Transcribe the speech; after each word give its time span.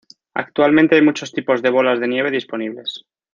Actualmente, 0.33 0.95
hay 0.95 1.03
muchos 1.03 1.29
diversos 1.29 1.31
tipos 1.35 1.61
de 1.61 1.69
bolas 1.69 1.99
de 1.99 2.07
nieve 2.07 2.31
disponibles. 2.31 3.05